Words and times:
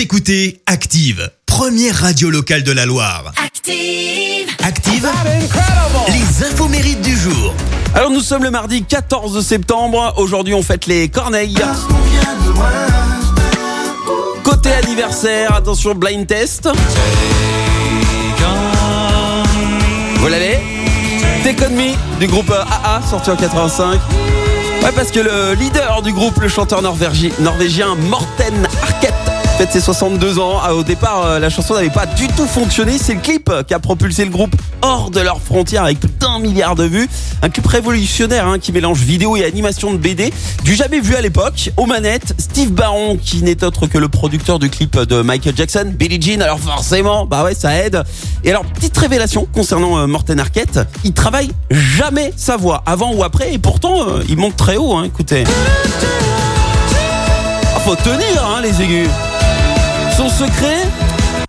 Vous 0.00 0.04
écoutez 0.04 0.62
Active, 0.64 1.30
première 1.44 1.94
radio 1.94 2.30
locale 2.30 2.62
de 2.62 2.72
la 2.72 2.86
Loire. 2.86 3.32
Active. 3.36 4.48
Active, 4.64 5.06
les 6.08 6.46
infos 6.46 6.68
mérites 6.68 7.02
du 7.02 7.14
jour. 7.14 7.52
Alors 7.94 8.08
nous 8.10 8.22
sommes 8.22 8.42
le 8.42 8.50
mardi 8.50 8.82
14 8.82 9.44
septembre. 9.46 10.14
Aujourd'hui 10.16 10.54
on 10.54 10.62
fête 10.62 10.86
les 10.86 11.10
corneilles. 11.10 11.58
Côté 14.42 14.72
anniversaire, 14.72 15.52
attention 15.54 15.94
blind 15.94 16.26
test. 16.26 16.66
Voilà 20.16 20.38
les 20.38 20.58
Take 21.44 21.62
On 21.66 21.76
Me 21.76 22.18
du 22.18 22.26
groupe 22.26 22.50
AA 22.50 23.02
sorti 23.02 23.28
en 23.32 23.36
85. 23.36 24.00
Ouais 24.82 24.92
parce 24.96 25.10
que 25.10 25.20
le 25.20 25.52
leader 25.60 26.00
du 26.00 26.14
groupe, 26.14 26.38
le 26.40 26.48
chanteur 26.48 26.80
norvégi- 26.80 27.34
norvégien 27.40 27.96
Morten 27.96 28.66
Arquette 28.82 29.12
fête 29.60 29.72
ses 29.72 29.80
62 29.82 30.38
ans. 30.38 30.58
Ah, 30.62 30.74
Au 30.74 30.82
départ, 30.82 31.26
euh, 31.26 31.38
la 31.38 31.50
chanson 31.50 31.74
n'avait 31.74 31.90
pas 31.90 32.06
du 32.06 32.26
tout 32.28 32.46
fonctionné. 32.46 32.96
C'est 32.96 33.12
le 33.12 33.20
clip 33.20 33.52
qui 33.66 33.74
a 33.74 33.78
propulsé 33.78 34.24
le 34.24 34.30
groupe 34.30 34.56
hors 34.80 35.10
de 35.10 35.20
leurs 35.20 35.42
frontières 35.42 35.84
avec 35.84 36.00
plus 36.00 36.08
d'un 36.18 36.38
milliard 36.38 36.76
de 36.76 36.84
vues. 36.84 37.06
Un 37.42 37.50
clip 37.50 37.66
révolutionnaire 37.66 38.46
hein, 38.46 38.58
qui 38.58 38.72
mélange 38.72 39.00
vidéo 39.00 39.36
et 39.36 39.44
animation 39.44 39.92
de 39.92 39.98
BD. 39.98 40.32
Du 40.64 40.74
jamais 40.74 41.00
vu 41.00 41.14
à 41.14 41.20
l'époque. 41.20 41.72
Aux 41.76 41.84
manettes, 41.84 42.32
Steve 42.38 42.70
Barron 42.72 43.18
qui 43.18 43.42
n'est 43.42 43.62
autre 43.62 43.86
que 43.86 43.98
le 43.98 44.08
producteur 44.08 44.58
du 44.58 44.70
clip 44.70 44.98
de 44.98 45.20
Michael 45.20 45.54
Jackson, 45.54 45.92
Billie 45.94 46.22
Jean. 46.22 46.40
Alors 46.40 46.58
forcément, 46.58 47.26
bah 47.26 47.44
ouais, 47.44 47.54
ça 47.54 47.74
aide. 47.76 48.02
Et 48.44 48.50
alors, 48.50 48.64
petite 48.64 48.96
révélation 48.96 49.46
concernant 49.52 49.98
euh, 49.98 50.06
Morten 50.06 50.40
Arquette. 50.40 50.80
Il 51.04 51.12
travaille 51.12 51.50
jamais 51.70 52.32
sa 52.34 52.56
voix, 52.56 52.82
avant 52.86 53.12
ou 53.12 53.24
après. 53.24 53.52
Et 53.52 53.58
pourtant, 53.58 54.08
euh, 54.08 54.22
il 54.26 54.38
monte 54.38 54.56
très 54.56 54.78
haut, 54.78 54.94
hein, 54.94 55.04
écoutez. 55.04 55.44
Ah, 57.76 57.80
faut 57.80 57.96
tenir, 57.96 58.42
hein, 58.42 58.62
les 58.62 58.80
aigus. 58.80 59.08
Son 60.20 60.28
secret 60.28 60.86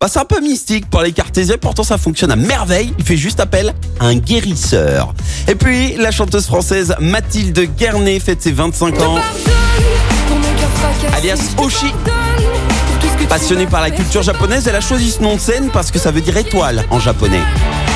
bah, 0.00 0.06
c'est 0.08 0.20
un 0.20 0.24
peu 0.24 0.40
mystique 0.40 0.88
pour 0.88 1.02
les 1.02 1.10
cartésiens, 1.10 1.56
pourtant 1.60 1.82
ça 1.82 1.98
fonctionne 1.98 2.30
à 2.30 2.36
merveille. 2.36 2.94
Il 2.96 3.04
fait 3.04 3.16
juste 3.16 3.40
appel 3.40 3.74
à 3.98 4.06
un 4.06 4.14
guérisseur. 4.14 5.14
Et 5.48 5.56
puis, 5.56 5.96
la 5.96 6.12
chanteuse 6.12 6.46
française 6.46 6.94
Mathilde 7.00 7.58
Guernet 7.76 8.20
fête 8.20 8.40
ses 8.40 8.52
25 8.52 9.00
ans. 9.00 9.18
Alias 11.12 11.54
Oshi. 11.58 11.92
Passionnée 13.28 13.66
par 13.66 13.80
la 13.80 13.90
culture 13.90 14.22
japonaise, 14.22 14.68
elle 14.68 14.76
a 14.76 14.80
choisi 14.80 15.10
ce 15.10 15.22
nom 15.22 15.34
de 15.34 15.40
scène 15.40 15.70
parce 15.72 15.90
que 15.90 15.98
ça 15.98 16.12
veut 16.12 16.20
dire 16.20 16.36
étoile 16.36 16.84
en 16.90 17.00
japonais. 17.00 17.42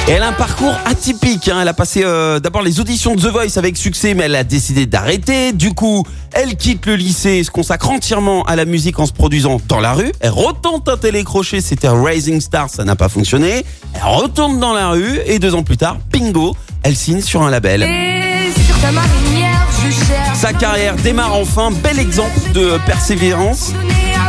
Et 0.09 0.13
elle 0.13 0.23
a 0.23 0.29
un 0.29 0.33
parcours 0.33 0.75
atypique. 0.85 1.49
hein. 1.49 1.59
Elle 1.63 1.69
a 1.69 1.75
passé 1.75 2.03
euh, 2.05 2.39
d'abord 2.39 2.63
les 2.63 2.79
auditions 2.79 3.17
de 3.17 3.21
The 3.21 3.27
Voice 3.33 3.57
avec 3.59 3.77
succès, 3.77 4.15
mais 4.15 4.25
elle 4.25 4.37
a 4.37 4.45
décidé 4.45 4.87
d'arrêter. 4.87 5.53
Du 5.53 5.75
coup, 5.75 6.05
elle 6.33 6.57
quitte 6.57 6.87
le 6.87 6.95
lycée 6.95 7.31
et 7.39 7.45
se 7.45 7.51
consacre 7.51 7.91
entièrement 7.91 8.45
à 8.45 8.55
la 8.55 8.67
musique 8.67 9.01
en 9.01 9.07
se 9.07 9.13
produisant 9.13 9.61
dans 9.67 9.81
la 9.81 9.95
rue. 9.95 10.13
Elle 10.21 10.31
retente 10.31 10.89
un 10.89 10.97
télécrochet, 10.97 11.61
c'était 11.61 11.89
Rising 11.89 12.41
Star, 12.41 12.71
ça 12.71 12.85
n'a 12.85 12.95
pas 12.95 13.09
fonctionné. 13.09 13.65
Elle 13.95 14.03
retourne 14.05 14.61
dans 14.61 14.73
la 14.73 14.91
rue 14.91 15.19
et 15.27 15.41
deux 15.41 15.55
ans 15.57 15.65
plus 15.65 15.77
tard, 15.77 15.99
bingo, 16.13 16.55
elle 16.85 16.95
signe 16.95 17.21
sur 17.21 17.43
un 17.43 17.51
label. 17.51 17.83
Et 17.83 18.53
sur 18.65 18.79
ta 18.79 18.93
marinière, 18.93 19.67
je 19.83 19.91
cherche. 19.91 20.39
Sa 20.39 20.53
carrière 20.53 20.95
démarre 20.95 21.35
enfin, 21.35 21.73
bel 21.83 21.99
exemple 21.99 22.39
de 22.55 22.79
persévérance. 22.87 23.73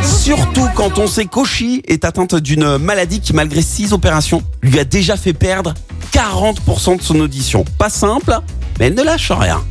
Surtout 0.08 0.68
quand 0.76 0.98
on 1.00 1.08
sait 1.08 1.26
qu'Oshi 1.26 1.82
est 1.88 2.06
atteinte 2.06 2.36
d'une 2.36 2.78
maladie 2.78 3.20
qui, 3.20 3.34
malgré 3.34 3.62
six 3.62 3.94
opérations, 3.94 4.42
lui 4.62 4.80
a 4.80 4.84
déjà 4.84 5.18
fait 5.18 5.34
perdre 5.34 5.74
40% 6.14 6.98
de 6.98 7.02
son 7.02 7.20
audition. 7.20 7.66
Pas 7.78 7.90
simple, 7.90 8.40
mais 8.80 8.88
elle 8.88 8.94
ne 8.94 9.04
lâche 9.04 9.32
rien. 9.32 9.64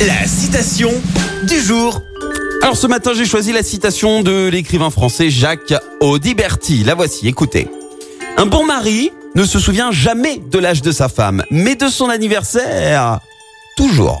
La 0.00 0.26
citation 0.26 0.90
du 1.46 1.60
jour. 1.60 2.00
Alors 2.62 2.76
ce 2.76 2.86
matin, 2.86 3.12
j'ai 3.14 3.26
choisi 3.26 3.52
la 3.52 3.62
citation 3.62 4.22
de 4.22 4.48
l'écrivain 4.48 4.90
français 4.90 5.30
Jacques 5.30 5.74
Audiberti. 6.00 6.84
La 6.84 6.94
voici, 6.94 7.28
écoutez. 7.28 7.68
Un 8.36 8.46
bon 8.46 8.64
mari 8.64 9.10
ne 9.34 9.44
se 9.44 9.58
souvient 9.58 9.90
jamais 9.90 10.38
de 10.38 10.58
l'âge 10.58 10.82
de 10.82 10.92
sa 10.92 11.08
femme, 11.08 11.44
mais 11.50 11.74
de 11.74 11.88
son 11.88 12.08
anniversaire, 12.08 13.20
toujours. 13.76 14.20